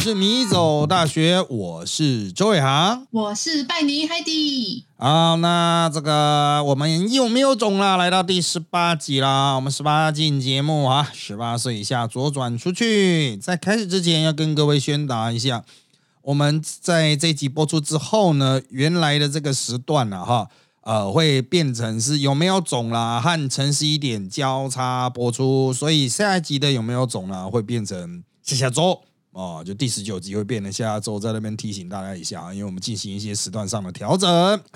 [0.00, 4.84] 是米走大学，我是周伟航，我是拜尼海蒂。
[4.96, 7.96] 好，那这个我们有没有种啦？
[7.96, 13.36] 来到第十八集啦，我们十八进节目啊，十八岁以下左转出去。
[13.38, 15.64] 在开始之前，要跟各位宣达一下，
[16.22, 20.48] 我们在这集播出之后呢，原来的这个时段呢，哈，
[20.82, 29.02] 呃，会变成是有没有种啦和诚实一点交叉播出，所以下一集的有没有种啦会变成下下周。
[29.38, 34.28] 哦，就第十九集会变得下周在那边提醒大家一下，因为我们进行一些时段上的调整。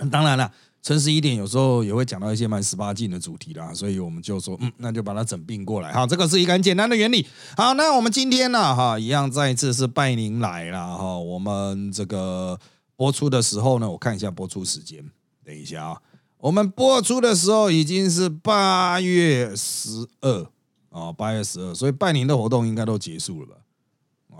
[0.08, 0.48] 当然了，
[0.80, 5.92] 诚实一点，有时候也会讲到一些蛮十八禁的主题啦，所以我们就说，嗯，那就把它整并过来。
[5.92, 7.26] 好，这个是一个很简单的原理。
[7.56, 11.18] 好，那我们今天呢，哈，一样再一次是拜您来了哈。
[11.18, 12.56] 我们这个
[12.94, 15.04] 播出的时候呢，我看一下播出时间，
[15.44, 16.00] 等一下啊，
[16.38, 20.46] 我们播出的时候已经是八月十二
[20.90, 23.56] 啊，八月十二，所以拜年的活动应该都结束了吧？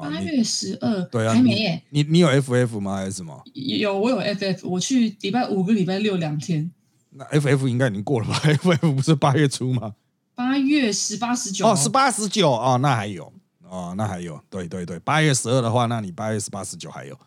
[0.00, 1.82] 八月十二，对啊，还没耶。
[1.90, 2.96] 你你有 FF 吗？
[2.96, 3.42] 还是什么？
[3.54, 4.66] 有，我有 FF。
[4.68, 6.70] 我去礼拜五跟礼拜六两天。
[7.10, 8.34] 那 FF 应该已经过了吧？
[8.42, 9.94] FF 不是八月初吗？
[10.34, 11.66] 八月十八、十九。
[11.66, 13.30] 哦，十八、十九哦，那还有
[13.68, 14.40] 哦，那还有。
[14.48, 17.18] 对对对，八月十二的话，那你八月十八、十九还有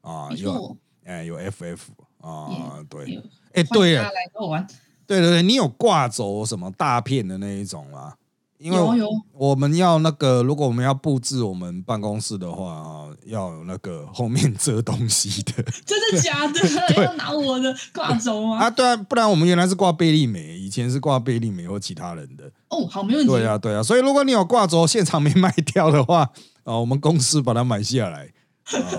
[0.00, 0.30] 啊？
[0.36, 1.78] 有，哎，有 FF
[2.20, 4.66] 啊，对，哎，对啊，来跟我玩。
[5.06, 8.14] 对对对，你有挂轴什么大片的那一种吗？
[8.72, 15.62] 有有，我们要那个，如果我们要布置我们办公室的话啊，要有那个后面遮东西的。
[15.84, 16.60] 真的假的？
[17.04, 18.58] 要拿我的挂轴吗？
[18.58, 22.50] 啊，对啊，不然我们原来是挂贝利美，以前是挂贝利美或其他人的。
[22.68, 23.32] 哦，好，没问题。
[23.32, 26.30] 对啊，对啊，所以如果你有挂轴，现场没卖掉的话，
[26.64, 28.30] 啊， 我们公司把它买下来。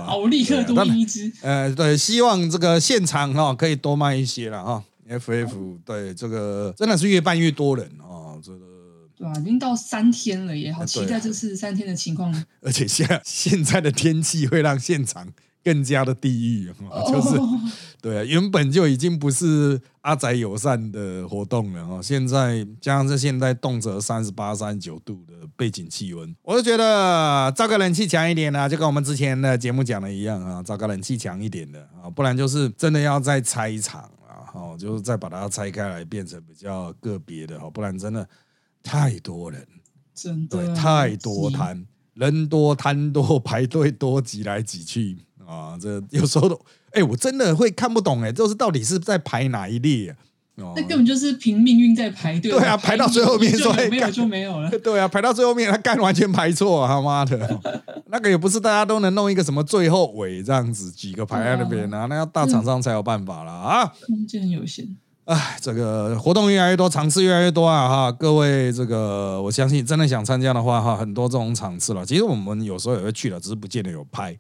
[0.06, 1.32] 好，我立刻多印一只。
[1.42, 4.84] 呃，对，希望这个现场哈可以多卖一些了哈。
[5.10, 8.75] FF，对，这个真的是越办越多人啊，这个。
[9.18, 12.34] 对啊，已经到三天了耶，好期待这次三天的情况。
[12.62, 15.28] 而且现现在的天气会让现场
[15.64, 16.72] 更加的地狱，
[17.08, 17.40] 就是
[18.02, 38.28] 对啊，原本就已经不是阿宅友善的活动了哈，现在加上这现在动辄三十八、三十九度的背景气温，我就觉得造个冷气强一点呢，就跟我们之前的节目讲的一样啊，造个冷气强一点的啊，不然就是真的要再拆一场啊，哦，就是再把它拆开来变成比较个别的哈，不然真的。
[38.86, 39.68] 太多人，
[40.14, 45.76] 真的对，太多摊，人多摊多，排队多，挤来挤去啊！
[45.82, 50.16] 这有时候都，哎，我真的会看不懂，哎，就是到底是在排哪一列？
[50.58, 52.50] 哦，那根本就是凭命运在排队。
[52.50, 54.70] 对啊，排到最后面说没有就没有了。
[54.80, 57.60] 对啊，排到最后面他干完全排错，他妈的，
[58.08, 64.96] 那个也不是大家都能弄一个什么最后尾这样子几个排在那边啊，那要大厂商才有办法了啊，空间有限。
[65.26, 67.90] 哎，这个活动越来越多，场次越来越多啊！
[67.90, 72.06] 哈，各位，这个我相信真的想参加的话，哈，很多这种场次了。
[72.06, 74.38] 其实我们有时候也会去了，只是不见得有拍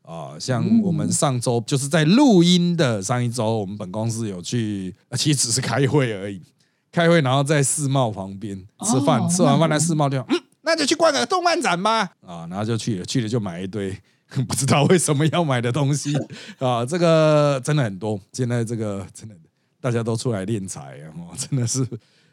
[0.00, 0.38] 啊。
[0.40, 6.40] 像我们上周就是在录音的上一周，我们本公司有去，其实只是开会而已，
[6.90, 8.56] 开会然后在世贸旁边
[8.86, 12.08] 吃饭，吃完饭在世贸就，嗯，那就去逛个动漫展吧。
[12.26, 13.94] 啊，然后就去了，去了就买一堆
[14.48, 16.14] 不知道为什么要买的东西
[16.58, 16.86] 啊。
[16.86, 19.34] 这个真的很多，现在这个真的。
[19.82, 21.10] 大家都出来练财啊！
[21.36, 21.84] 真的是，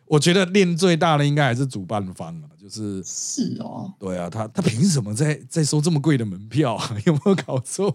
[0.06, 6.96] 我觉得练最大的应该还是主办方啊，就是是哦，对啊，他他凭什么在在收这么贵的门票啊？
[7.08, 7.88] 有没有搞错？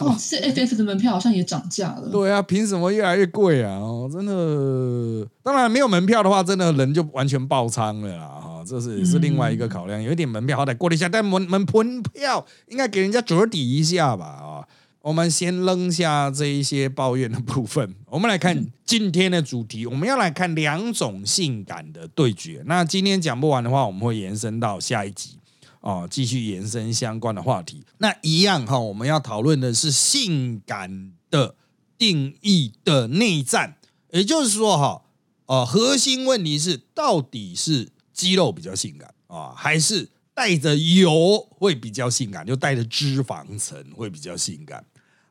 [0.00, 2.08] 哦，是 FF 的门票好像也涨价了。
[2.10, 3.76] 对啊，凭什么越来越贵啊？
[3.76, 8.26] 哦，真的，当然没有门票的话，真的人就完全爆仓了啦！
[8.26, 14.24] 哈，这是也是另外一个考量，有一点门票好歹过了一下，但门门门票应该给人家折抵一下吧？
[14.24, 14.66] 啊。
[15.04, 19.84] 我们先扔下这一些抱怨的部分， 我们来看今天的主题。
[19.84, 22.62] 我们要来看两种性感的对决。
[22.64, 25.36] 那今天讲不完的话，我们会延伸到下一集
[25.80, 27.84] 哦，继续延伸相关的话题。
[27.98, 31.54] 那一样哈，我们要讨论的是性感的
[31.98, 33.76] 定义的内战，
[34.10, 35.02] 也就是说哈，
[35.44, 44.82] 呃，核心问题是到底是肌肉比较性感啊，还是带着油会比较性感，就带着脂肪层会比较性感？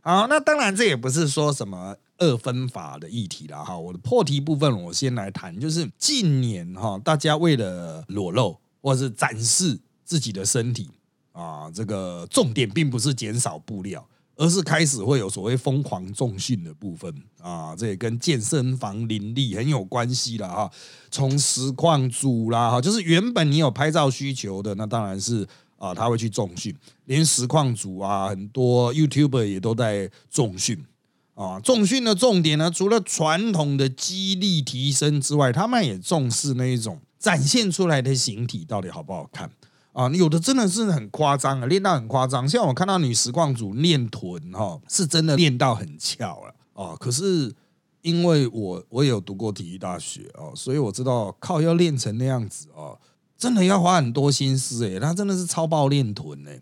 [0.06, 3.78] 好，那当然这也不是说什么二分法的议题了哈。
[3.78, 10.90] 我的破题部分我先来谈，就是近年哈，大家为了裸露或是展示自己的身体
[11.32, 14.06] 啊，这个重点并不是减少布料，
[14.36, 17.10] 而是开始会有所谓疯狂重训的部分
[17.40, 20.70] 啊，这也跟健身房林立很有关系了哈。
[21.12, 25.48] 从实况组啦哈，就是原本你有拍照需求的，那当然是。
[25.84, 26.74] 啊，他会去重训，
[27.08, 30.82] 连实况组啊，很多 YouTuber 也都在重训
[31.36, 31.60] 啊。
[31.60, 39.52] 重训的重点呢，除了传统的肌力提升之外，他们也重视那一种展现出来的形体到底好不好看
[39.92, 42.48] 啊，有的真的是很夸张啊，练到很夸张。
[42.48, 46.96] 像我看到女实况组练臀哈，是真的练到很翘了啊。
[46.98, 47.54] 可是
[48.04, 52.98] 因为我我有读过体育大学哦，所以我知道靠要练成那样子哦，
[53.44, 55.00] 真的要花很多心思诶。
[55.00, 56.62] 他真的是超爆练臀诶。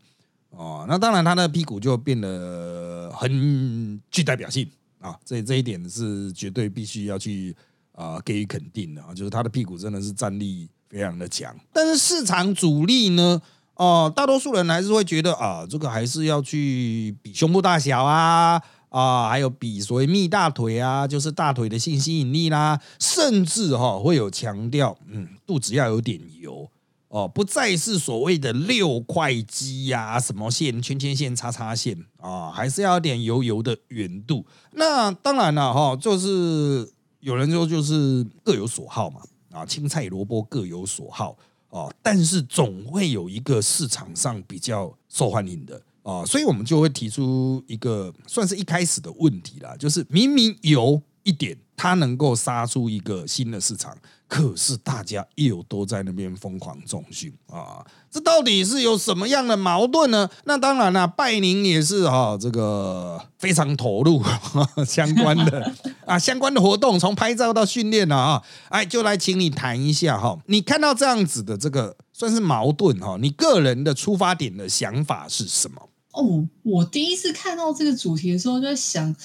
[0.50, 4.68] 哦，那当然他的屁股就变得很具代表性
[5.00, 5.16] 啊。
[5.24, 7.56] 这这一点是绝对必须要去
[7.92, 10.68] 啊给予肯定的啊，就是他的屁股真的是战力。
[10.92, 13.42] 非常的强，但是市场主力呢？
[13.76, 26.70] 哦，大多数人还是会觉得啊，这个还是要去比胸部大小啊啊，还有比所谓蜜大腿啊，就是大腿的性吸引力啦，甚至哈会有强调，嗯，肚子要有点油
[27.08, 34.46] 哦，不再是所谓的六块肌呀，什么线圈圈线叉叉线啊，还是要点油油的圆度。
[34.74, 36.92] 那当然了哈，就是
[37.22, 39.22] 有人说就是各有所好嘛。
[39.52, 41.36] 啊，青菜萝卜各有所好
[41.72, 53.96] 哦，但是总会有一个市场上比较受欢迎的啊，所以我们就会提出一个算是一开始的问题啦，就是明明有一点，它能够杀出一个新的市场。
[54.28, 60.30] 可是大家又都在那边疯狂重训啊，这到底是有什么样的矛盾呢？
[60.46, 64.24] 那当然了，拜宁也是哈，这个非常投入
[64.88, 65.70] 相关的
[66.06, 75.90] 啊，相关的活动，从拍照到训练了啊，哎，就来请你谈一下哈，你看到这样子的这个算是矛盾哈，你个人的出发点的想法是什么？
[76.14, 79.16] 哦，我第一次看到这个主题的时候，就在想。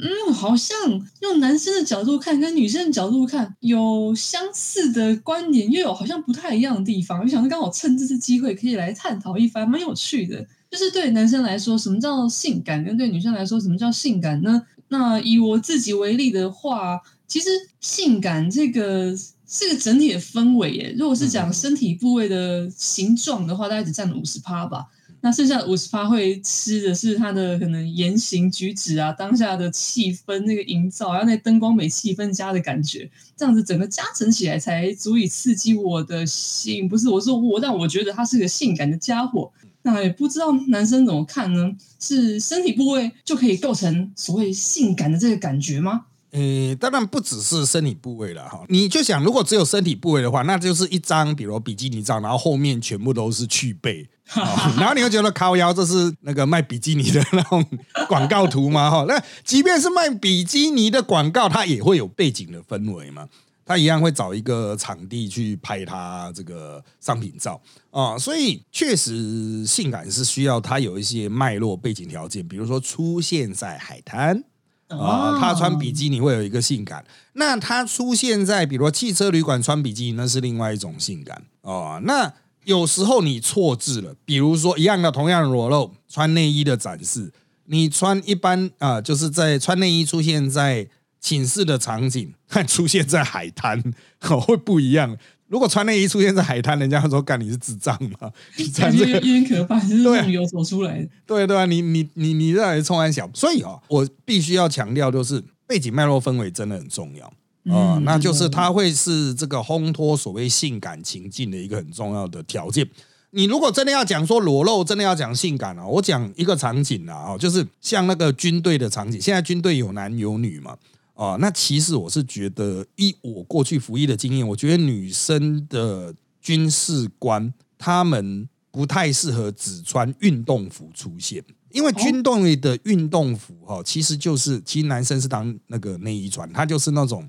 [0.00, 0.76] 嗯，好像
[1.22, 7.20] 用男生的角度看跟女生的角度看有相似的观点，又有好像不太一样的地方。
[7.20, 10.46] 我想说，刚好趁这次机会可以来探讨一番，蛮有趣的。
[10.70, 12.84] 就是对男生来说，什么叫性感？
[12.84, 14.62] 跟对女生来说，什么叫性感呢？
[14.88, 17.48] 那以我自己为例的话，其实
[17.80, 19.16] 性感这个
[19.48, 20.94] 是个整体的氛围耶。
[20.96, 24.84] 如果是讲身体部位的形状的话，大概只占了五十趴吧。
[25.20, 36.88] 那剩下的五十八会吃的是他的可能言行举止啊，当下的气氛那个营造，然后那灯光美、气氛佳的感觉，这样子整个加成起来才足以刺激我的心。
[36.88, 39.50] 不是我说我，但我觉得他是个性感的家伙。
[39.82, 41.74] 那也不知道男生怎么看呢？
[42.00, 46.06] 是身体部位就可以构成所谓性感的这个感觉吗？
[46.30, 48.64] 呃，当然不只是身体部位了哈。
[48.68, 54.08] 你就想，如果只有身体部位的话，那就是一张比如比基尼照，然后后面全部都是去背。
[54.78, 57.64] 然后你会觉得靠腰，这是那个卖比基尼的那种
[58.06, 58.90] 广告图吗？
[58.90, 63.26] 哈，那即便是卖比基尼的广告，它也会有背景的氛围嘛，
[63.64, 67.58] 它一样会找一个场地去拍它这个商品照
[67.90, 68.18] 啊。
[68.18, 74.44] 所以确实性感是需要它有一些脉络背景条件，比如说出现在海滩
[74.88, 77.04] 啊，他穿比基尼会有一个性感。
[77.34, 82.00] 那他出现在比如说汽车旅馆穿比基尼，那是另外一种性感哦。
[82.04, 82.32] 那
[82.64, 87.32] 有时候你错字了，比如说一样的同样的裸露穿内衣的展示，
[87.66, 90.88] 你穿一般啊，就是在穿内衣出现在
[91.20, 93.82] 寝室的场景，和出现在海滩
[94.18, 95.16] 会不一样。
[95.48, 98.30] 如果穿内衣出现在海滩，人家会说干你是智障吗？
[98.76, 101.08] 感觉有点可怕，就是梦游走出来的。
[101.26, 107.26] 对对啊，你你你你认为冲安小，所以啊，我必须要强调，就是背景脉络氛围真的很重要。
[107.74, 112.88] 啊，那就是它会是这个烘托所谓性感情境的一个很重要的条件。
[113.30, 119.20] 你如果真的要讲说裸露，真的要讲性感啊，我讲一个场景啊，哦，就是像那个军队的场景。
[119.20, 120.74] 现在军队有男有女嘛？
[121.18, 137.28] 啊，那其实我是觉得，以我过去服役的经验，我觉得女生的军事官他们不太适合只穿运动服出现，因为军队的运动服哈，其实就是其实男生是当那个内衣穿，他就是那种。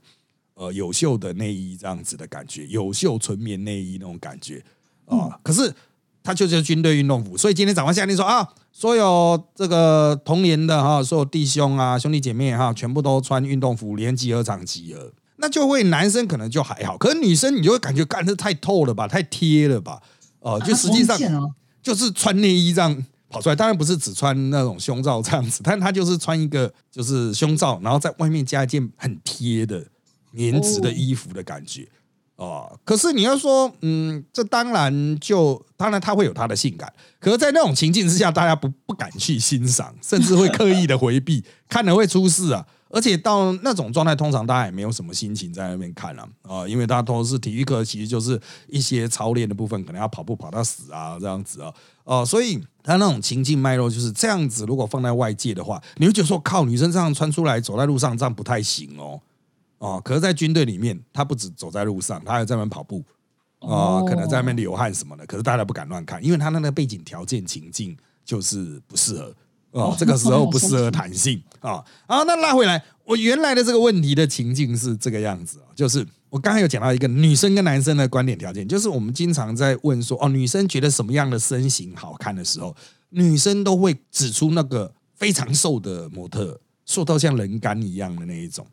[0.55, 4.61] 呃，有袖的内衣这样子的感觉，有袖纯棉内衣那种感觉
[5.05, 5.39] 啊。
[5.41, 5.73] 可是
[6.21, 15.11] 它就是军队运动服，所以今天早上下令说啊，所有这个童年的哈，所有弟兄啊、兄弟姐妹哈，全部都穿运动服，连集合场集合。
[15.37, 20.01] 那就会男生可能就还好，可是女生你就会感觉干这太透了吧，太贴了吧？
[20.39, 21.17] 哦，就实际上
[21.81, 29.85] 就是穿内衣这样跑出来，当然不是只穿那种胸罩这样子，但他就是穿一个就是胸罩，然后在外面加一件很贴的。
[30.31, 31.89] 棉质的衣服的感觉哦，
[32.39, 42.65] 哦可是你要说，嗯，这当然就当然他会有他的性感，可是，在那种情境之下，大家不不敢去欣赏，甚至会刻意的回避，看了会出事啊！
[42.91, 51.71] 而且到那种状态，通常大家也没有什么心情在那边看了啊，因为大家都是体育课，其实就是一些操练的部分，可能要跑步跑到死啊这样子啊，
[52.05, 54.65] 哦，所以他那种情境脉络就是这样子。
[54.65, 59.21] 如果放在外界的话，你会觉得说，靠，女生这样穿出来走在路上，这样不太行哦。
[59.79, 63.03] 哦，可是，在军队里面，他不止走在路上，他还在那跑步，
[63.59, 63.67] 啊、
[63.99, 69.23] 哦可能在那边流汗什么的，可是大家不敢乱看，因为他那个背景条件情境就是不适合。
[69.23, 69.35] 哦
[69.71, 71.83] 哦，这个时候不适合弹性啊。
[72.09, 82.75] 好，那拉回来，我原来的这个问题的情境是这个样子啊，就是我刚才有讲到一个女生跟男生的观点条件，就是我们经常在问说，哦，女生觉得什么样的身形好看的时候，
[83.09, 88.65] 女生都会指出那个非常瘦的模特，瘦到像人干一样的那一种。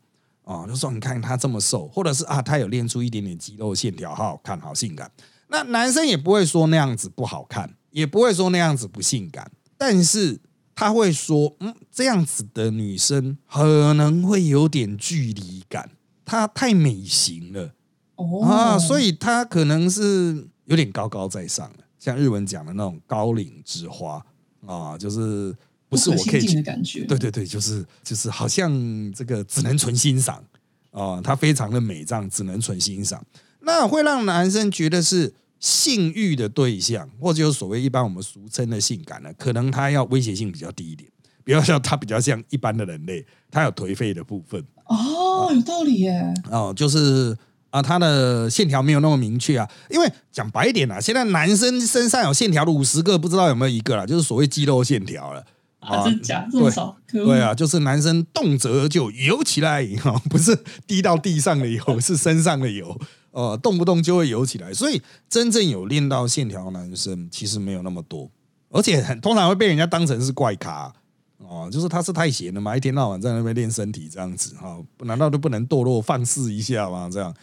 [0.47, 5.11] 啊、就说你看她这么瘦，或者是啊，她有练出一点点肌肉线条，好好看，好性感。
[5.49, 10.39] 那男生也不会说那样子不好看，也不会说那样子不性感，但是
[10.73, 15.89] 他会说，嗯，这样子的女生可能会有点距离感，
[16.23, 17.73] 她太美型了
[18.15, 24.25] 哦啊，所以她可能是有点高高在上了，像日文讲的那种高岭之花
[24.65, 25.55] 啊，就是
[25.89, 28.71] 不是我可以去的感觉，对对对，就是就是好像
[29.13, 30.43] 这个只能纯欣赏。
[30.91, 33.23] 啊，它非常的美，这样只能纯欣赏，
[33.61, 41.07] 那会让男生觉得是性欲的对象，或者就是所谓一般我们俗称的性感呢，可能他要威胁性比较低一点，
[41.43, 44.63] 比较像他比较像一般的人类，他有颓废的部分。
[44.85, 47.37] 哦，有道理耶，哦，就是。
[47.69, 55.45] 啊，他的线条没有那么明确啊，因为讲白一点啊，现在男生身上有线条的五十个，不知道有没有一个啦，就是所谓肌肉线条了。
[55.87, 62.99] 啊，真假这么少，对啊，就是男生动辄就游起来，哈， 不是滴到地上的油， 是身上的油，
[63.31, 64.73] 呃，动不动就会游起来。
[64.73, 68.29] 所以真正有练到线条的男生其实没有那么多，
[68.69, 70.93] 而且很通常会被人家当成是怪咖
[71.37, 77.09] 哦，就是他是太闲了嘛，一天到晚在那边练身体这样子哈、哦，难道就不能堕落放肆一下吗？
[77.11, 77.33] 这样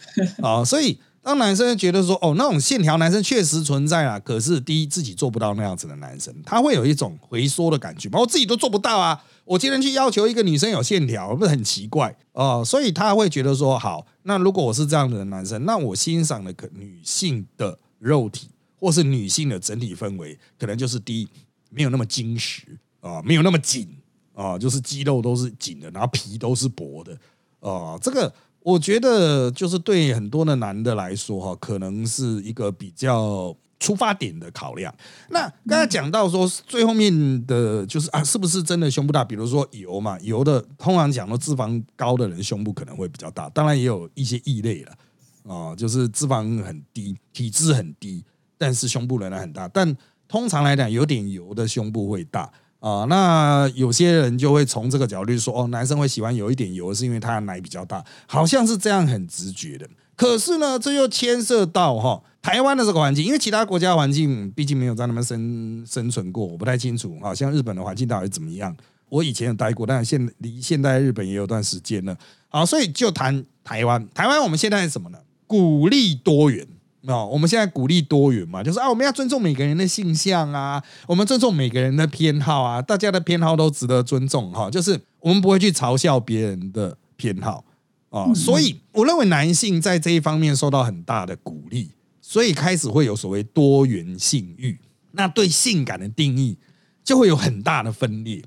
[0.43, 21.27] 啊、所以当男生觉得说哦，那种线条男生确实存在啊，可是第一自己做不到那样子的男生，他会有一种回缩的感觉嘛，我自己都做不到啊，我今天去要求一个女生有线条，不是很奇怪哦、所以他会觉得说，好，那如果我是这样的男生，那我欣赏的可女性的肉体或是女性的整体氛围，可能就是第一
[21.71, 23.89] 没有那么精实啊、没有那么紧
[24.35, 27.17] 啊、就是肌肉都是紧的，然后皮都是薄的
[27.67, 28.31] 啊、这个
[28.65, 34.91] 我觉得就是对很多的男的来说哈，可能是一个比较出发点的考量。
[35.29, 39.23] 那刚才讲到说最后面的就是啊，是不是真的胸部大？
[39.23, 44.91] 比如说油嘛，油的通常讲到脂肪高的人胸部可能会比较大，当然也有一些异类了
[45.47, 48.23] 啊、就是脂肪很低，体脂很低，
[48.57, 49.67] 但是胸部仍然很大。
[49.67, 49.95] 但
[50.27, 52.51] 通常来讲，有点油的胸部会大。
[52.87, 59.89] 啊、那有些人就会从这个角度说，哦，男生会喜欢有一点油，是因为他的奶比较大，好像是这样很直觉的。
[60.15, 67.17] 可是呢，这又牵涉到哈台湾的这个环境，因为其他国家环境毕竟没有在那边生生存过，我不太清楚。
[67.23, 68.77] 好像日本的环境到底怎么样？
[69.09, 72.15] 我以前有待过，但是现离现代日本也有段时间了。
[72.49, 74.07] 好，所以就谈台湾。
[74.13, 75.17] 台湾我们现在是什么呢？
[75.47, 76.67] 鼓励多元。
[77.07, 87.63] 哦，我们现在鼓励多元嘛，就是啊，我们要尊重每个人的性向啊，我们尊重每个人的偏好啊，大家的偏好都值得尊重哈、就是我们不会去嘲笑别人的偏好
[88.09, 94.79] 啊、所以我认为男性在这一方面受到很大的鼓励，所以开始会有所谓多元性欲，
[95.11, 96.57] 那对性感的定义
[97.03, 98.41] 就会有很大的分裂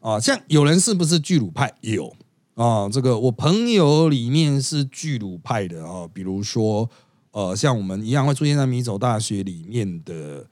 [0.00, 1.74] 啊、像有人是不是巨乳派？
[1.82, 2.14] 有
[2.54, 6.88] 啊、这个我朋友里面是巨乳派的啊、比如说。
[7.38, 10.44] 呃，像我们一样会出现在米走大学里面的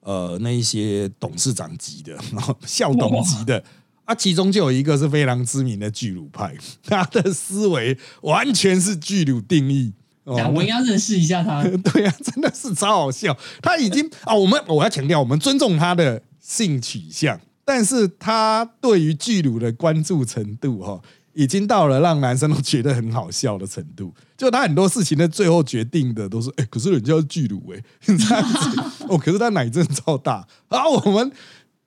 [0.00, 3.62] 呃那一些董事长级的， 然后校董级的
[4.04, 9.92] 啊，其中就有一个是非常知名的巨乳派， 他的思维完全是巨乳定义。
[10.24, 11.62] 哦讲我应该认识一下他。
[11.92, 13.36] 对啊，真的是超好笑。
[13.60, 21.00] 他已经啊，我们我要强调，我们尊重他的性取向，但是他对于巨乳的关注程度哈、
[21.34, 24.12] 已经到了让男生都觉得很好笑的程度。
[24.36, 30.46] 就他很多事情的最后决定的都是，哎、可是人家是巨乳哎、 这样子哦，可是他奶真的超大。
[30.68, 31.32] 然后我们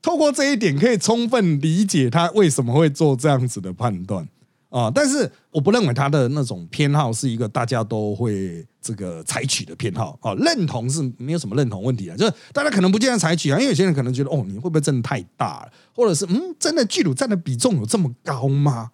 [0.01, 4.27] 透过这一点可以充分理解他为什么会做这样子的判断。
[4.69, 18.91] 啊、但是我不认为他的那种偏好是一个大家都会这个采取的偏好啊、认同是没有什么认同问题啊，就是大家可能不见得采取啊，因为有些人可能觉得哦，你会不会真的太大了，或者是嗯，真的巨乳占的比重有这么高吗？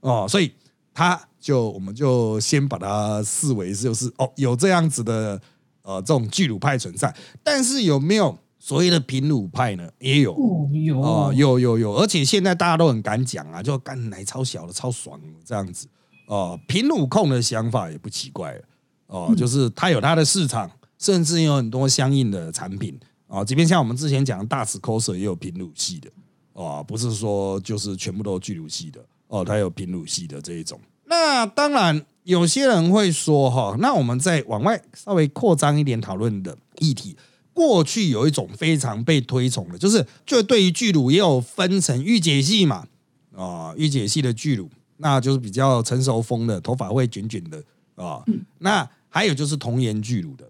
[0.00, 0.52] 哦，所以
[0.92, 5.40] 他就我们就先把它视为就是哦，有这样子的
[5.82, 9.90] 呃这种巨乳派存在，但是有没有所谓的平乳派呢？
[9.98, 10.32] 也有。
[10.34, 15.86] 哦，有哦，有有有，而且现在大家都很敢讲啊，就干奶超小的、超爽的这样子。
[16.26, 18.62] 哦，平乳控的想法也不奇怪了
[19.06, 23.44] 哦，就是它有它的市场，甚至有很多相应的产品哦。
[23.44, 26.08] 即便像我们之前讲的大尺 coser 也有平乳系的
[26.52, 30.78] 哦，不是说就是全部都巨乳系的哦，它有平乳系的这一种。
[31.06, 37.16] 那当然有些人会说哈，那我们再往外稍微扩张一点讨论的议题。
[37.52, 42.86] 过去有一种非常被推崇的，就是就对于巨乳也有分成御姐系嘛，
[43.34, 44.68] 啊，御姐系的巨乳，
[44.98, 47.62] 那就是比较成熟风的，头发会卷卷的
[47.96, 48.24] 啊。
[48.58, 50.48] 那还有就是童颜巨乳的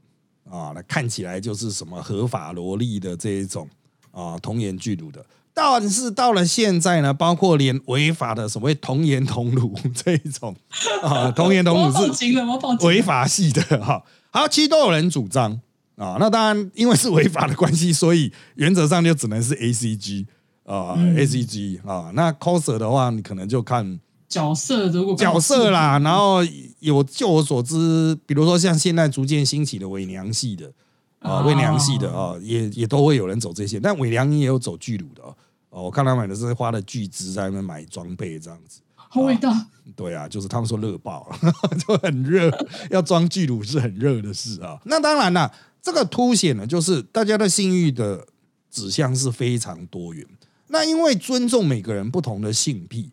[0.49, 3.69] 啊，那看起来就是什么合法萝莉的这一种
[4.13, 5.25] 啊，童颜巨乳的。
[5.55, 10.55] 但是到了现在呢，包括连违法的所谓童颜童乳 这一种
[11.03, 14.03] 啊，童颜童乳是违法系的哈。
[14.31, 15.61] 好，其实都有人主张。
[15.97, 20.27] 啊，那当然，因为是违法的关系，所以原则上就只能是 A C G
[20.65, 22.11] 啊，A C G 啊。
[22.15, 26.39] 那 coser 的话，你可能就看角色，如果角色啦，然后
[26.79, 30.73] 有就我所知，比如说像现在逐渐兴起的伪娘系的
[31.19, 35.23] 啊，伪娘系的啊，也也都会有人走这些，但伪娘也有走巨乳的
[35.71, 35.83] 哦。
[35.85, 39.67] 我看他买的是花了巨资在那边买装备这样子，好伟大。
[39.97, 41.31] 对啊，就是他们说热爆，
[41.87, 42.51] 就很热，
[42.91, 44.79] 要装巨乳是很热的事啊。
[44.85, 45.53] 那当然了。
[45.83, 48.27] 这个凸显了，就是大家的性欲的
[48.71, 50.27] 指向是非常多元。
[50.67, 53.11] 那因为尊重每个人不同的性癖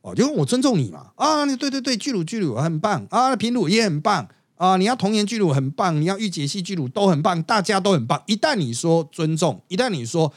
[0.00, 8.20] 哦，因为我尊重你嘛啊，你对对对，巨乳巨乳很棒啊，平乳也很棒啊，你要童颜巨乳很棒，你要御姐系巨乳都很棒，大家都很棒。
[8.26, 10.32] 一旦你说尊重，一旦你说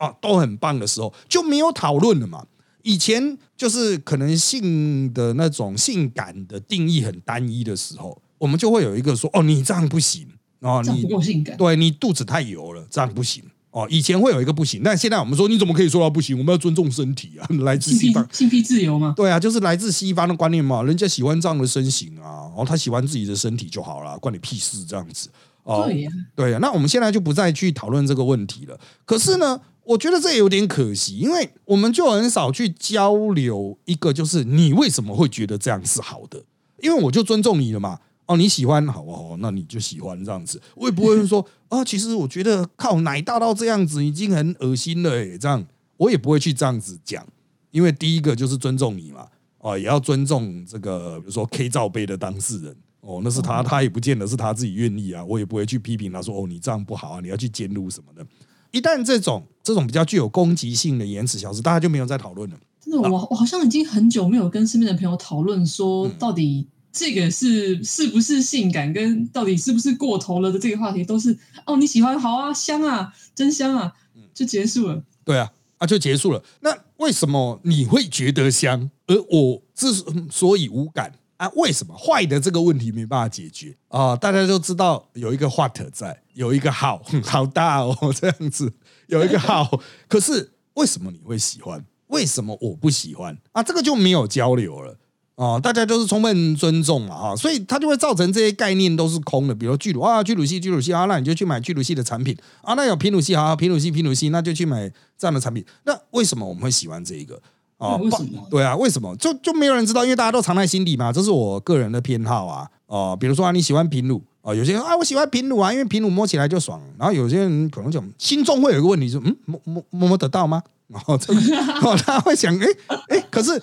[0.00, 2.44] 啊都很棒的时候，就没有讨论了嘛。
[2.82, 10.26] 以前就是可能性的那种性感的定义很单一的时候，我们就会有一个说哦，你这样不行。
[10.60, 13.86] 哦，你不够性感，对你肚子太油了，这样不行哦。
[13.88, 16.36] 以前会有一个不行，但现在我们说你怎么可以说到不行？
[16.36, 19.14] 我们要尊重身体啊，来自西方 性癖自由吗？
[19.16, 20.82] 对啊，就是来自西方的观念嘛。
[20.82, 25.30] 人家喜欢这样的身形啊，然后他喜欢自己的身体就好了，关你屁事这样子
[25.62, 25.84] 哦。
[25.86, 26.58] 对呀，对呀。
[26.60, 28.78] 那我们现在就不再去讨论这个问题了。
[29.06, 29.58] 可是呢，
[29.90, 36.44] 我觉得这有点可惜，因为我们就很少去交流一个，就是你为什么会觉得这样是好的？
[36.80, 37.98] 因为我就尊重你了嘛。
[38.26, 39.36] 哦，你喜欢好不好？
[39.38, 41.84] 那你就喜欢这样子，我也不会说啊。
[41.84, 47.26] 其实我觉得靠奶大到这样子已经很恶心了诶，这样我也不会去这样子讲，
[47.72, 49.26] 因为第一个就是尊重你嘛，
[49.58, 58.24] 哦，也要尊重这个，比如说 K 罩杯的当事人哦，那是他，他也不见得是他自己愿意啊，我也不会去批评他说哦，你这样不好啊，你要去监督什么的。
[58.70, 62.56] 一旦这种这种比较具有攻击性的言辞消失，大家就没有再讨论了。
[62.84, 66.68] 真的，我我好像已经很久没有跟身边的朋友讨论说到底。
[66.92, 73.92] 这个是是不是性感，跟到底是不是过头了的这个话题，都是哦你喜欢好啊香啊真香啊，
[74.34, 75.04] 就结束了。
[75.24, 76.42] 对啊，啊就结束了。
[76.62, 79.92] 那为什么你会觉得香，而我之
[80.32, 81.50] 所以无感啊？
[81.56, 84.14] 为什么坏的这个问题没办法解决啊？
[84.14, 88.70] 大家都知道有一个 what 在，有一个好 好大哦 这样子，
[89.06, 91.84] 有一个好， 可是为什么你会喜欢？
[92.08, 93.62] 为什么我不喜欢啊？
[93.62, 94.98] 这个就没有交流了。
[95.36, 99.54] 哦，大家都是充分尊重嘛，哈，所以它就会造成这些概念都是空的。
[99.54, 102.74] 比如巨乳啊，巨乳系、巨乳系啊，那你就去买巨乳系的产品啊。
[102.74, 105.64] 那有平乳系啊，平乳系、平乳系，那就去买这样的产品。
[105.84, 107.40] 那为什么我们会喜欢这一个
[107.80, 107.96] 啊？
[107.96, 108.46] 为什么？
[108.48, 109.16] 对啊，为什么？
[109.16, 111.12] 就就没有人知道，因为大家都藏在心底嘛。
[111.12, 112.68] 这是我个人的偏好啊。
[112.86, 116.80] 哦，比如说啊，你喜欢平乳啊，有些人啊，我喜欢平乳啊，因为平乳摸起来就爽。
[116.96, 120.62] 然后有些人可能讲心中会有一个问题，说嗯，摸摸摸摸得到吗？
[120.86, 121.40] 然 后这个
[121.82, 122.66] 哦， 他会想，哎
[123.08, 123.60] 哎，可是。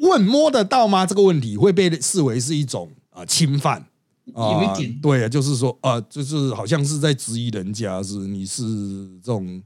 [0.00, 1.04] 问摸得到吗？
[1.04, 3.84] 这个问题会被视为是一种啊侵犯
[4.32, 8.62] 啊，有一点对，就是说啊，就是好像是在质疑人家是你是
[9.20, 9.60] 这种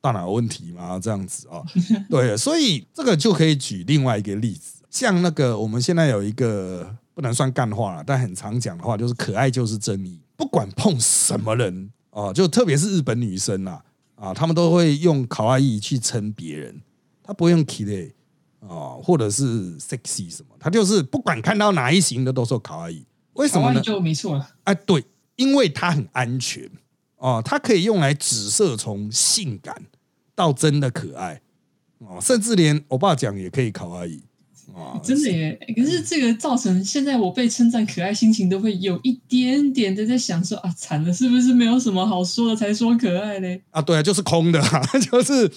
[0.00, 0.98] 大脑有问题吗？
[0.98, 1.62] 这样子啊，
[2.08, 13.82] 对，所以这个就可以举另外一个例子，像那个我们现在有一个不能算干话了，但很常讲的话，就是可爱就是正义，不管碰什么人啊，就特别是日本女生啦，
[14.14, 16.80] 啊，他们都会用卡哇伊去称别人，
[17.22, 18.12] 他不会用 k i
[18.60, 23.80] 哦，或者是 sexy 什么，他就是不管看到哪一型的都说卡哇伊，为什么呢？
[23.80, 24.48] 就没错了。
[24.64, 25.04] 哎，对，
[25.36, 26.68] 因为它很安全
[27.18, 29.84] 哦，它可以用来紫色从性感
[30.34, 31.40] 到真的可爱
[31.98, 34.22] 哦，甚至连我爸讲也可以考而已
[34.72, 35.58] 哦，真的耶。
[35.76, 43.62] 可是这个造成现在我被称赞可爱，心情都会有一点点的在想说啊，惨了，是不是没有什么好说的才说可爱嘞？
[43.70, 44.62] 啊，对啊，就是空的，
[45.10, 45.48] 就是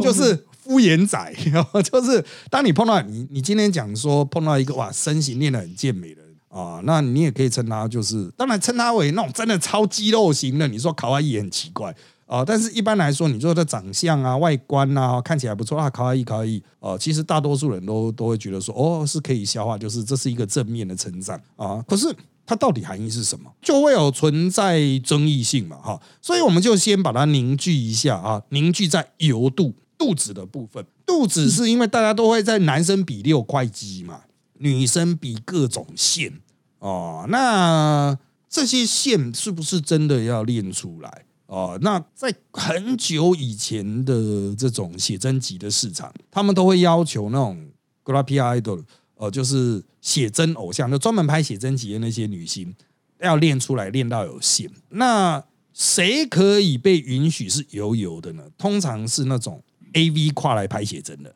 [0.00, 0.44] 就是。
[0.68, 1.34] 敷衍仔，
[1.90, 6.20] 就是当你碰到你，你今天讲说碰到一个哇身形练得很健美的
[6.58, 10.66] 啊，那你也可以称他就是，当然称他为那种真的超肌肉型的。
[10.66, 11.94] 你说卡哇伊也很奇怪
[12.26, 21.82] 啊，但是一般来说，你说的长相啊、外观啊，看起来不错啊，卡哇伊卡哇伊啊，其实大多数人都都会觉得说，哦，是可以消化，就是这是一个正面的成长啊。
[21.86, 22.12] 可是
[22.44, 26.00] 它到底含义是什么，就会有存在争议性嘛，哈。
[26.20, 29.74] 所以我们就先把它凝聚一下啊，凝聚在油肚。
[29.98, 34.20] 肚子的部分，肚子是因为大家都会在男生比六块肌嘛，
[34.58, 36.32] 女生比各种线
[36.78, 38.16] 哦，那
[38.48, 41.24] 这些线是不是真的要练出来？
[41.46, 47.70] 哦，那在很久以前的这种写真集的市场，他们都会要求那种
[48.04, 52.74] graphic idol，呃，就是写真偶像，就专门拍写真集的那些女星，
[53.20, 54.70] 要练出来，练到有线。
[54.90, 58.42] 那谁可以被允许是油油的呢？
[58.58, 59.62] 通常是那种
[59.94, 61.34] A V 跨来拍写真的。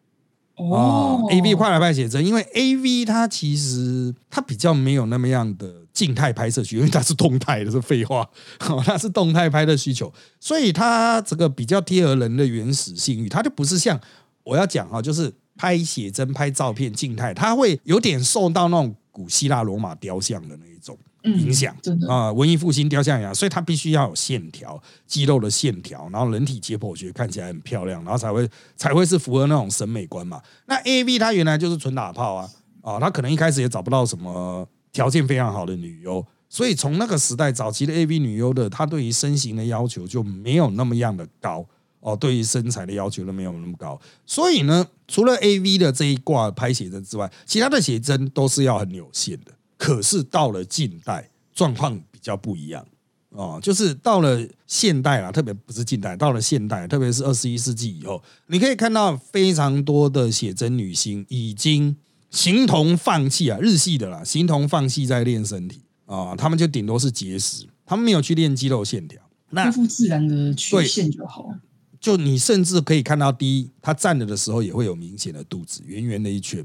[0.71, 8.29] 哦，A V 快来拍写真，因为 A V 它其实它比较没有那么样的静态拍摄需求，因为它是动态的，是废话，
[8.85, 13.99] 它是动态拍的需求，所以它这个比较贴合人的原始性欲，它就不是像
[14.45, 20.97] 我要讲哈，就是拍写真、拍照片静态，它会有点受到那种古希腊罗马雕像的那一种。
[21.25, 30.43] 影响真的啊，文艺复兴雕像一样，所以它必须要有线条、肌肉的线条，然后人体解剖学看起来很漂亮，然后才会才会是符合那种审美观嘛。
[30.67, 32.51] 那 A V 它原来就是纯打炮啊，
[32.83, 41.65] 啊，它可能一开始也找不到什么条件非常好的女优，所以从那个时代早期的 A V 女优的，她对于身形的要求就没有那么样的高
[42.01, 49.53] 哦，对于身材的要求都没有那么高，所以呢，除了 A V 的这一挂拍写真之外，其他的写真都是要很有限的。
[49.83, 52.87] 可是到了近代，状况比较不一样
[53.31, 61.97] 哦，就是到了现代啊，特别不是近代，到了现代，特别是二十一世纪以后，你可以看到非常多的写真女星已经
[62.31, 71.53] 形同放弃啊，日系的啦，形同放弃在练身体啊，他们就顶多是节食，他们没有去练肌肉线条，那恢复自然的曲线就好。
[71.99, 76.65] 就你甚至可以看到，第一，他站着的时候也会有明显的肚子，圆圆的一圈，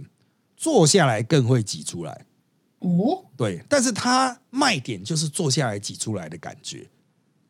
[0.56, 2.27] 坐下来更会挤出来。
[2.80, 6.88] 哦，对，但是它卖点就是坐下来挤出来的感觉。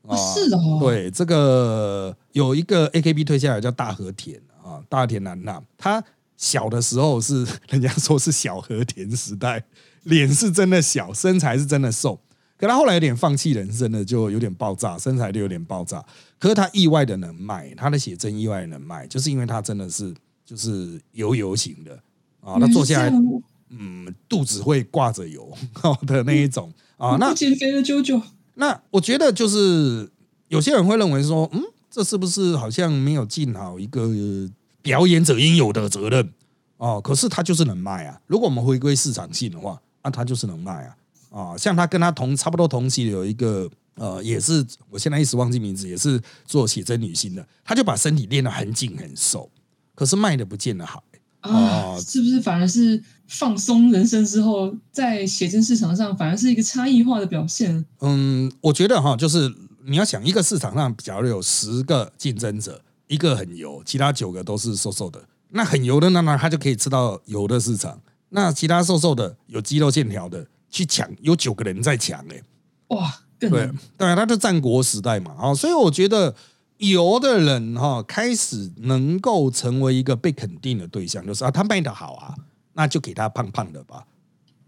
[0.07, 0.79] 啊，是的哦。
[0.79, 6.01] 对，这个有一个 AKB 退下来叫大和田啊，大和田南娜，他
[6.37, 9.63] 小的时候是人家说是小和田时代，
[10.03, 12.19] 脸是真的小，身材是真的瘦。
[12.55, 16.03] 可他后来有点放弃人生了，就有点爆炸，身材就有点爆炸。
[16.39, 21.91] 可是他意外的能卖，他的写真意外能卖，就是因为他真的是就是油油型的
[22.39, 23.11] 啊，他坐下来。
[23.69, 25.51] 嗯，肚子会挂着油
[26.07, 28.21] 的那一种啊，那减肥的啾啾。
[28.55, 30.09] 那我觉得就是
[30.47, 34.09] 有些人会认为说，嗯，这是不是好像没有尽好一个
[34.81, 36.31] 表演者应有的责任
[36.77, 36.99] 哦？
[37.01, 38.19] 可是他就是能卖啊。
[38.25, 40.97] 如果我们回归市场性的话，那他就是能卖啊
[41.29, 41.57] 啊。
[41.57, 49.49] 像他跟他同差不多同期的有一个呃，也是我现在一时忘记名字，也是做写真女星的，他就把身体练得很紧很瘦，
[49.93, 51.03] 可是卖的不见得好。
[51.41, 57.85] 啊，是不是反而是放松人生之后，在写真市场上反而是一个差异化的表现？
[57.99, 59.53] 嗯，我觉得哈，就是
[59.85, 72.41] 你要想一个市场上，假如有十个竞争者，一个很油，其他九个都是瘦瘦的，那很油的那那他就可以吃到油的市场，那其他瘦瘦的有肌肉线条的去抢，有九个人在抢哎，
[72.87, 76.33] 哇，对对，他就战国时代嘛啊，所以我觉得。
[76.79, 82.35] 油的人哈开始能够成为一个被肯定的对象，就是啊，他卖的好啊，
[82.77, 84.05] 那就给他胖胖的吧，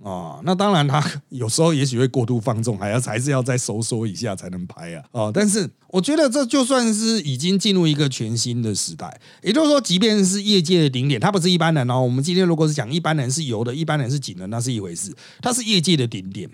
[0.04, 12.02] 啊，那当然他 有时候也许会过度放纵，还要还是要再收缩一下才能拍啊，哦，但是我觉得这就算是已经进入一个全新的时代，也就是说，即便是业界的顶点，他不是一般人哦。
[12.02, 16.50] 我们今天如果是讲一般人是油的，一般人是紧的，那是一回事，他是业界的顶点，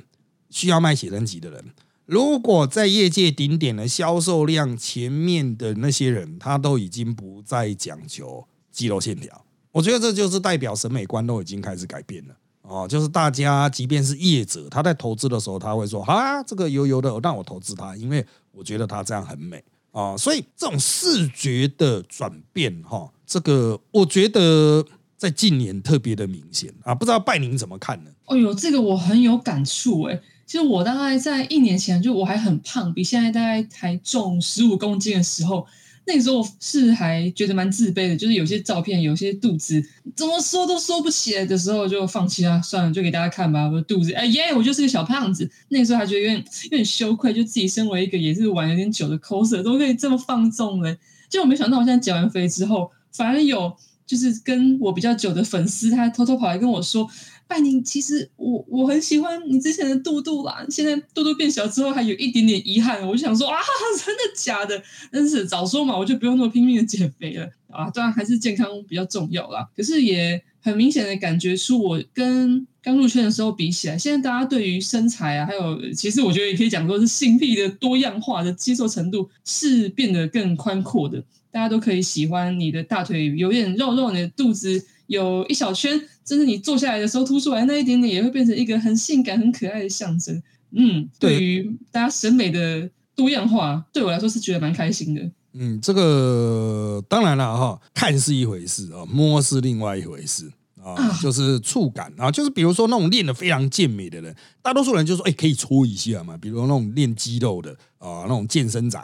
[0.49, 1.63] 需要卖写真集的人。
[2.05, 12.87] 如果在业界顶点的销售量前面的那些人，他都已经不再讲求肌肉线条，我觉得这就是代表审美观都已经开始改变了哦。
[12.87, 19.61] 就是大家即便是业者，他在投资的时候，他会说啊，这个油油的，让我投资它，因为我觉得它这样很美
[19.91, 20.15] 啊。
[20.15, 24.85] 所以这种视觉的转变，哈，这个我觉得
[25.17, 26.95] 在近年特别的明显啊。
[26.95, 28.11] 不知道拜宁怎么看呢？
[28.27, 30.21] 哎呦，这个我很有感触哎。
[30.45, 35.67] 其实我大概在一年前，就我还很胖，比现在大概还重十五公斤的时候，
[36.07, 39.83] 那个时候是还觉得蛮自卑的，就是有些照片，有些肚子
[40.15, 43.67] 怎么说都说不起来的时候，就放弃啊，算了，就给大家看吧。
[43.67, 45.49] 我肚子，哎耶，我就是个小胖子。
[45.69, 50.97] 那个时候还觉得有点有点羞愧，就自己身为一个也是玩有点久的 coser，都可以这么放纵嘞。
[51.29, 57.09] 结果没想到，我现在减完肥之后，反而有就是跟我比较久的粉丝，他偷偷跑来跟我说。
[57.47, 63.57] 拜宁，其实我我很喜欢你之前的肚肚啦，现在肚肚变小之后还有一点点遗憾，我就想说啊，
[64.03, 64.81] 真的假的？
[65.11, 67.89] 但是早说嘛，我就不用那么拼命的减肥了啊！
[67.91, 69.69] 当然还是健康比较重要啦。
[69.75, 81.23] 可是也很明显的感觉出，我跟刚入圈的时候比起来，现在大家对于身材啊，还有其实我觉得也可以讲说是性癖的多样化的接受程度是变得更宽阔的。
[81.51, 84.83] 大家都可以喜欢你的大腿有点肉肉，你的肚子。
[85.07, 90.41] 有一小圈，甚至你坐下来的时候凸出来那一点点，也会变成一个很性感、很可爱的象征。
[90.71, 95.31] 嗯，对对于大家审美的多样化，对我来说是觉得蛮开心的。
[95.53, 100.51] 嗯，这个当然了哈，看是一回事啊，摸是另外一回事
[100.83, 108.99] 啊，啊就是触感啊，就是比如说那种练得非常健美的人，大多数人就说，哎、可以搓一下嘛，比如说那种练肌肉的啊，那种健身仔，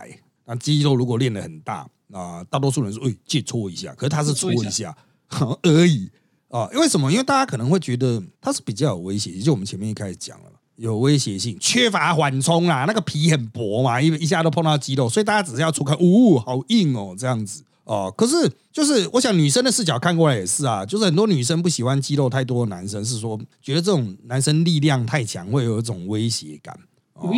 [0.45, 4.93] 那肌肉如果练得很大啊，大多数人说，哎、借搓一下，可是他是搓一下
[5.63, 6.09] 而已
[6.49, 7.11] 啊，因为什么？
[7.11, 10.45] 因为大家可能会觉得它是比较有威胁，就我们前面一开始讲了。
[10.77, 18.11] 有威胁性，缺乏缓冲啦，那个皮很薄嘛，因为一下都碰到肌肉，所以大家只是要出看，呜、好硬哦，这样子哦。
[18.17, 26.75] 可是就是我想女生的视角看过来也是啊，就是很多女生不喜欢肌肉太多的男生，是说觉得这种男生力量太强，会有一种威胁感。
[27.13, 27.29] 哦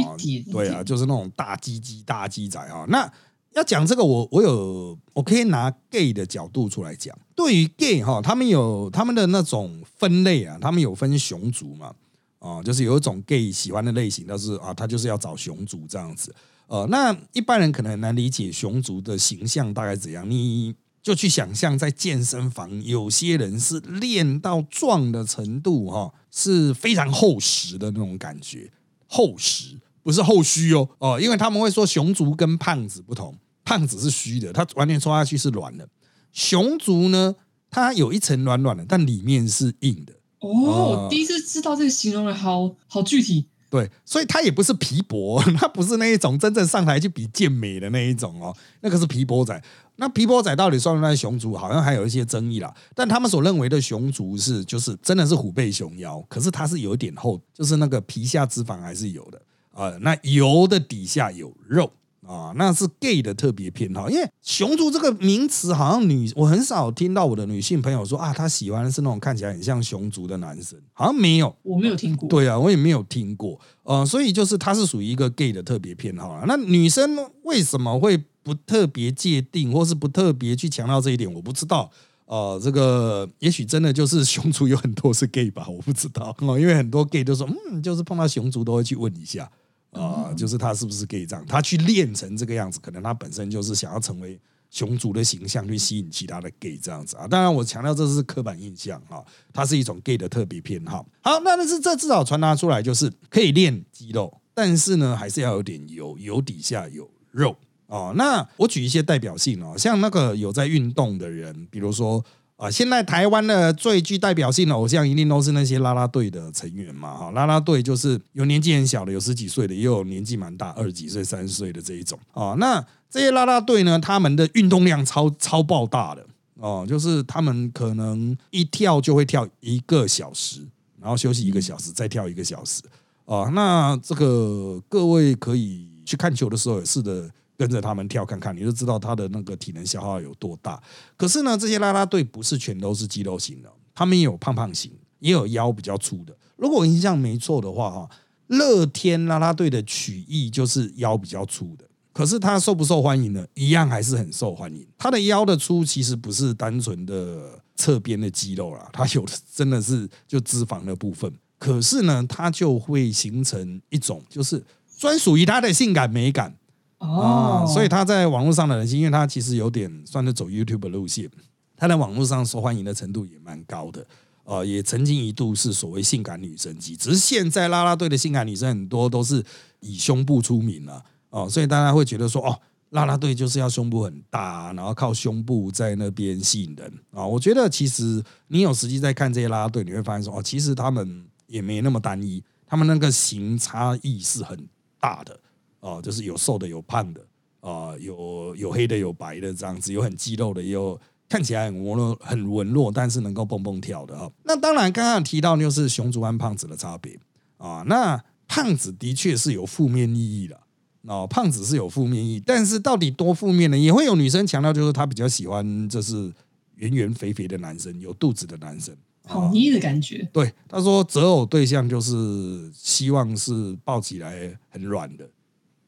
[0.49, 2.85] 对啊，就是那种大鸡鸡、大鸡仔啊。
[2.87, 3.11] 那
[3.55, 7.17] 要讲这个，我我有我可以拿 gay 的角度出来讲。
[7.35, 11.93] 对于 gay 哈，他们有他们的那种分类啊，他们有分熊族嘛，
[12.39, 16.33] 啊、就是有一种 gay 喜欢的类型，但是啊，他就是要找熊族这样子。
[16.67, 28.71] 呃，那一般人可能很难理解熊族的形象大概怎样，你就去想象在健身房，有些人是练到壮的程度哈、是非常厚实的那种感觉，
[29.07, 35.87] 厚实不是后虚哦哦，因为他们会说熊族跟胖子不同，胖子是虚的，它完全戳下去是软的，
[36.31, 37.35] 熊足呢，
[37.69, 40.13] 它有一层软软的，但里面是硬的。
[40.39, 43.47] 哦，第一次知道这个形容的好好具体。
[43.69, 49.63] 对，所以它也不是皮薄，它不是那一种真正上台去比健美的那一种哦，那个是皮薄仔。
[49.95, 51.55] 那皮薄仔到底算不算熊族？
[51.55, 52.71] 好像还有一些争议啦。
[52.93, 61.91] 但他们所认为的熊族是，就是真的是虎背熊腰，可是它是有一点厚，就是那个皮下脂肪还是有的啊、呃那油的底下有肉
[62.25, 64.09] 啊，那是 gay 的特别偏好。
[64.09, 71.55] 因为熊族这个名词，好像女我很少听到我的女性朋友说啊，她喜欢的是那种看起来很像熊族的男生，好像没有。
[71.63, 72.29] 我没有听过。
[72.29, 76.45] 对啊，我也没有听过，呃，所以就是它是属于一个 gay 的特别偏好啊。
[76.47, 81.91] 那女生为什么会不特别界定，或是不特别去强调这一点，我不知道。
[82.25, 89.51] 呃，这个也许真的就是熊族有很多是 gay 吧，我不知道哦，因为很多 gay 都说，嗯，就是碰到熊族都会去问一下
[89.93, 97.27] 啊、就是他是不是 gay 这样，他去练成这个样子，可能他本身就是想要成为熊族的形象去吸引其他的 gay 这样子啊。
[97.27, 101.05] 当然，我强调这是刻板印象哈、它是一种 gay 的特别偏好。
[101.21, 107.55] 好，那但是这至少传达出来就是可以练肌肉，但是呢，还是要有点油，油底下有肉
[107.87, 108.13] 哦。
[108.15, 112.23] 那我举一些代表性哦，像那个有在运动的人，比如说。
[112.55, 122.55] 啊，现在台湾的最具代表性的偶像一定都是那些啦啦队的成员嘛，哈，啦啦队就是有年纪很小的，有十几岁的，也有年纪蛮大，二十几岁、三十岁的这一种啊。
[122.57, 130.61] 那这些啦啦队呢，他们的运动量超超爆大的哦，就是他们可能一跳就会跳一个小时，
[131.01, 132.81] 然后休息一个小时，再跳一个小时
[133.25, 133.49] 啊。
[133.53, 140.81] 那这个各位可以去看球的时候也试着跟着他们跳看看，你就知道他的那个体能消耗有多大。
[141.15, 146.35] 可是呢，这些啦啦队不是全都是肌肉型的，他们也有胖胖型，也有腰比较粗的。
[146.55, 148.09] 如果我印象没错的话，哈，
[148.47, 151.85] 乐天啦啦队的曲艺就是腰比较粗的。
[152.11, 153.45] 可是他受不受欢迎呢？
[153.55, 154.85] 一样还是很受欢迎。
[154.97, 161.31] 他的腰的粗其实不是单纯的侧边的肌肉啦，它有的真的是就脂肪的部分。
[161.57, 164.63] 可是呢，它就会形成一种就是
[164.97, 166.55] 专属于它的性感美感。
[167.03, 171.29] 哦啊，，所以他在网络上的人气，因为他其实有点算是走 YouTube 的路线，
[171.75, 174.05] 他在网络上受欢迎的程度也蛮高的。
[174.45, 179.41] 呃，也曾经一度是所谓性感女神级，只是现在啦啦队的性感女生很多都是
[179.79, 194.67] 以胸部出名了哦、所以大家会觉得说哦，啦啦队就是要胸部很大，然后靠胸部在那边吸引人啊、我觉得其实你有实际在看这些啦啦队，你会发现说哦，其实他们也没那么单一，他们那个型差异是很
[194.99, 195.39] 大的。
[195.83, 197.21] 哦，就是有瘦的有胖的，
[197.59, 207.19] 啊、有有黑的有白的这样子，有很肌肉的，也有看起来很文弱很文弱，但是能够蹦蹦跳的哈、那当然，刚刚有提到就是熊族和胖子的差别
[207.57, 207.83] 啊。
[207.87, 210.57] 那胖子的确是有负面意义的。
[211.05, 213.77] 哦，胖子是有负面意义，但是到底多负面呢？
[213.77, 216.31] 也会有女生强调，就是她比较喜欢就是
[216.75, 218.95] 圆圆肥肥的男生，有肚子的男生。
[219.27, 220.25] 统一的感觉。
[220.31, 225.29] 对，她说择偶对象就是希望是抱起来很软的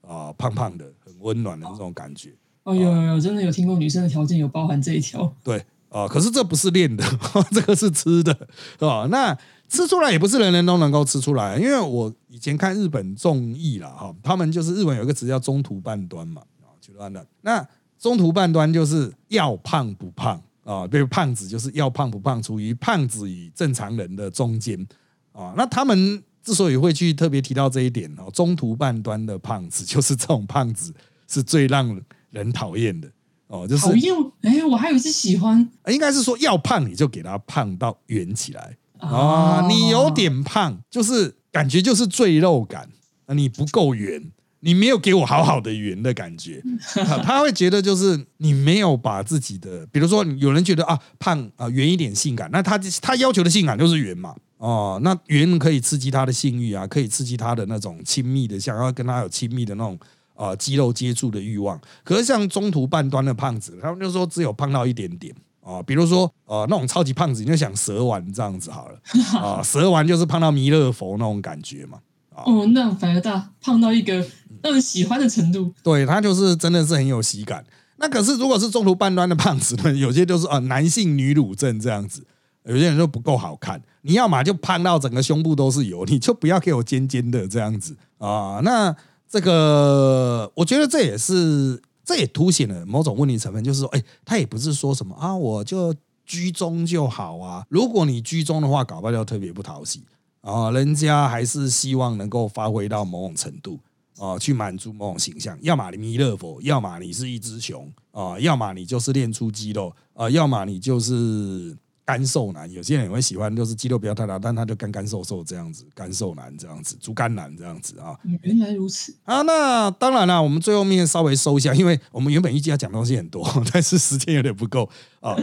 [0.08, 2.34] 啊、胖胖的、很温暖的那种感觉。
[2.64, 5.32] 哦，有有有，真的有听过女生的条件有包含这一条。
[5.44, 7.06] 对啊、可是这不是练的，
[7.52, 8.36] 这个是吃的
[8.80, 9.38] 啊、那
[9.70, 17.26] 吃出来也不是人人都能够吃出来，因为我以前看日本综艺啦，哈，他们就是日本有一个词叫中途半端嘛，啊，中途半端。
[17.42, 17.66] 那
[17.98, 24.86] 中途半端就是要胖不胖啊，比如胖子就是要胖不胖，处于胖子与正常人的中间
[25.32, 25.54] 啊。
[25.56, 30.94] 那他们之所以会去特别提到这一点哦，中途半端的胖子 就是这种胖子
[31.28, 33.10] 是最让人讨厌的
[33.48, 38.78] 哦，就是讨厌，哎，我还以为是喜欢，应该是说要胖你就给他胖到圆起来。
[39.00, 42.88] 啊，哦你有点胖就是感觉就是赘肉感，
[43.26, 44.32] 啊，你不够圆。
[44.62, 46.60] 你没有给我好好的圆的感觉，
[47.06, 60.00] 啊他会觉得就是你没有把自己的，比如说有人觉得啊胖啊圆一点性感，那他他要求的性感就是圆嘛，哦，那云可以刺激他的性欲啊，可以刺激他的那种亲密的，想要跟他有亲密的那种
[60.34, 61.80] 啊肌肉接触的欲望。
[62.04, 65.36] 可是像中途半端的胖子，他们就说只有胖到一点点。
[65.66, 69.00] 啊，比如说，呃，那种超级胖子，你就想蛇丸这样子好了，
[69.40, 71.98] 啊，蛇丸就是胖到弥勒佛那种感觉嘛，
[72.36, 74.24] 哦，那反而大胖到一个
[74.62, 77.66] 让人喜欢的程度，对他就是真的是很有喜感。
[77.98, 82.24] 那可是如果是中途半端的胖子呢，有些就是啊男性女乳症这样子，
[82.66, 83.82] 有些人就不够好看。
[84.06, 88.62] 你要么就胖到整个胸部都是油，你就不要给我尖尖的这样子啊。
[88.64, 88.96] 那
[89.28, 95.94] 这个我觉得这也是这也凸显了某种问题成分，就是说，哎，他也不是说什么啊，我就
[96.26, 97.66] 居中就好啊。
[97.68, 100.04] 如果你居中的话，搞不好就特别不讨喜
[100.42, 103.80] 啊，人家还是希望能够发挥到某种程度。
[104.18, 112.72] 啊，去满足某种形象，要么你弥勒佛，要么你是一只熊啊，要么你就是练出肌肉啊，要么你就是干瘦男。
[112.72, 118.16] 有些人也会喜欢，就是肌肉不要太大，但他就干干瘦瘦这样子，干瘦男这样子，竹竿男这样子啊。
[118.42, 124.90] 原来如此啊，那当然了，我们最后面稍微收一下，因为我们原本预计要讲东西很多， 但是时间有点不够
[125.20, 125.36] 啊。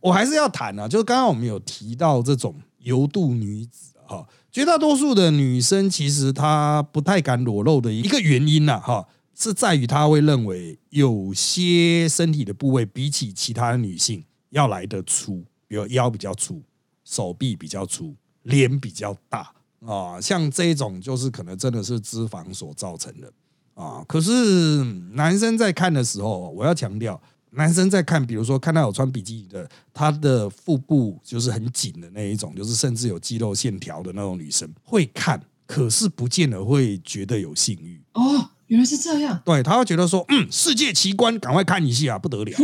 [0.00, 4.26] 我还是要谈啊，就是刚刚我们有提到这种油度女子哈。
[4.50, 16.60] 绝大多数的女生其实她不太敢裸露的一个原因呐，哈，是在于她会认为有些身体的部位比起其他女性要来的粗，比如腰比较粗，
[17.04, 19.52] 手臂比较粗，脸比较大
[19.86, 23.32] 啊，像这种就是可能真的是脂肪所造成的
[23.74, 24.04] 啊。
[24.08, 27.22] 可是男生在看的时候，我要强调。
[27.52, 38.00] 男生在看，比如说看到有穿比基尼的，他的腹部就是很紧的那一种，就是甚至有肌肉线条的那种女生会看，可是不见得会觉得有性欲。
[38.14, 39.42] 哦，原来是这样。
[39.44, 42.56] 对，他会觉得说，嗯，世界奇观，赶快看一下，不得了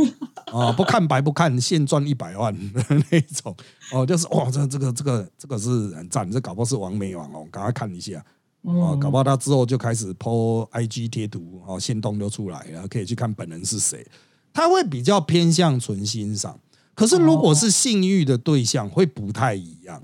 [0.52, 0.70] 啊！
[0.78, 3.54] 不看白不看，现赚一百万的 那种。
[3.90, 8.24] 哦，就是哇，这这个这个这个是很赞，这搞不好是王美网哦，赶快看一下。
[8.62, 14.06] 哦，搞不好他之后就开始 po IG 贴图，哦，线动就出来了，可以去看本人是谁。
[14.54, 16.60] 他会比较偏向纯欣赏，
[16.94, 20.00] 可是如果是性欲的对象，会不太一样，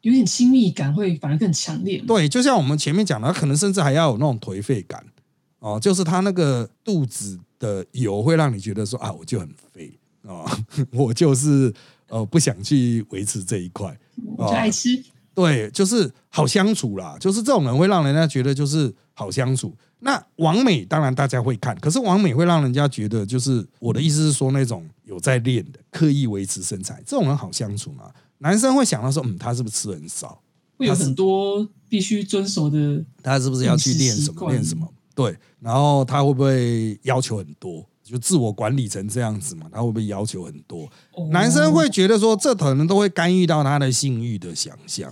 [0.00, 2.02] 有点亲密感，会反而更强烈。
[2.06, 5.04] 对，就像我们前面讲的，他可能甚至还要有那种颓废感
[5.64, 10.44] 哦，就是他那个肚子的油会让你觉得说啊，我就很肥啊，
[10.92, 11.72] 我就是
[12.08, 13.98] 呃不想去维持这一块，
[14.36, 15.02] 我就爱吃。
[15.34, 19.74] 对，就是好相处啦，就是这种人会让人家觉得就是好相处。
[20.00, 28.10] 那王美当然大家会看，可是王美会让人家觉得，就是我的意思是说，那种有在练的、刻意维持身材，这种人好相处吗？
[28.38, 30.42] 男生会想到说，嗯，他是不是吃很少？
[30.76, 34.50] 会有很多必须遵守的，他是不是要去练什么？
[34.50, 34.86] 练什么？
[35.14, 37.84] 对，然后他会不会要求很多？
[38.02, 39.66] 就自我管理成这样子嘛？
[39.72, 40.86] 他会不会要求很多？
[41.30, 45.10] 男生会觉得说，这可能都会干预到他的性欲的想象。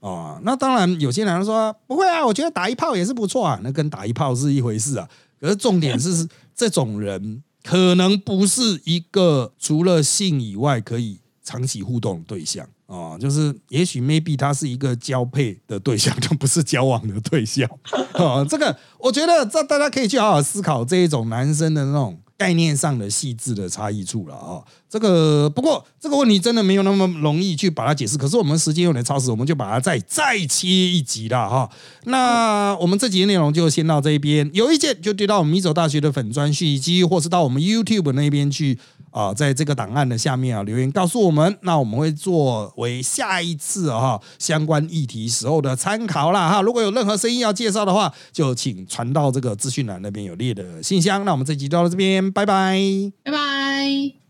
[0.00, 5.08] 啊，那当然，有些男人说不会啊，我觉得打一炮也是不错啊，那跟打一炮是一回事啊。
[5.40, 17.68] 可是重点是， 这种人可能不是一个除了性以外可以长期互动的对象哦，就是也许 maybe 他是一个交配的对象，就不是交往的对象
[18.14, 18.46] 哦。
[18.48, 22.18] 这个我觉得这大家可以去好好思考这一种男生的那种。
[22.36, 24.58] 概念上的细致的差异处了啊，
[24.90, 28.18] 这个不过这个问题真的没有那么容易去把它解释。
[28.18, 31.70] 可是我们时间有点超时，我们就把它再再切一集了哈。
[32.06, 38.76] 那我们这集的内容就先到这一边，有意见就丢到我们米走大学的粉专续集，或是到我们 YouTube 那边去
[39.14, 46.60] 啊，在这个档案的下面啊留言告诉我们，那我们会作为下一次啊相关议题时候的参考啦哈。
[46.60, 51.24] 如果有任何声音要介绍的话，就请传到这个资讯栏那边有列的信箱。
[51.24, 52.32] 那我们这集就到这边。
[52.32, 52.76] 拜拜，
[53.22, 54.23] 拜拜。